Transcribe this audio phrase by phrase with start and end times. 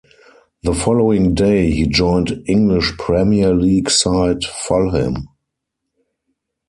[0.63, 5.27] The following day, he joined English Premier League side Fulham.